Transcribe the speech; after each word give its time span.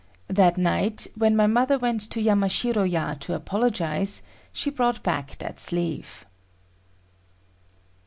That 0.29 0.57
night 0.57 1.05
when 1.15 1.35
my 1.35 1.45
mother 1.45 1.77
went 1.77 2.01
to 2.09 2.19
Yamashiro 2.19 2.89
ya 2.89 3.13
to 3.19 3.35
apologize, 3.35 4.23
she 4.51 4.71
brought 4.71 5.03
back 5.03 5.37
that 5.37 5.59
sleeve. 5.59 6.25